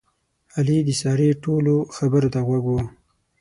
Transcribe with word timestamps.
علي 0.57 0.77
د 0.87 0.89
سارې 1.01 1.29
ټولو 1.43 1.73
خبرو 1.95 2.29
ته 2.33 2.39
غوږ 2.47 2.63
و. 2.69 2.73